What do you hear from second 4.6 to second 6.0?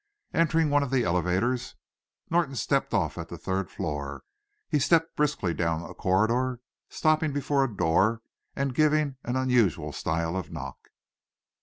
He stepped briskly down a